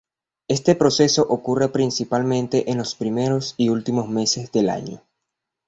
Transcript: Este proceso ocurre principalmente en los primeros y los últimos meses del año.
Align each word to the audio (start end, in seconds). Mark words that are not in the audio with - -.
Este 0.47 0.73
proceso 0.73 1.21
ocurre 1.29 1.69
principalmente 1.69 2.71
en 2.71 2.79
los 2.79 2.95
primeros 2.95 3.53
y 3.55 3.67
los 3.67 3.75
últimos 3.75 4.09
meses 4.09 4.51
del 4.51 4.71
año. 4.71 5.03